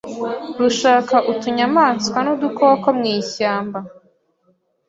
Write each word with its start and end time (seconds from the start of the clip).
rushaka 0.59 1.15
utunyamaswa 1.31 2.17
n'udukoko 2.25 2.87
mu 2.97 3.05
ishyamba 3.17 3.79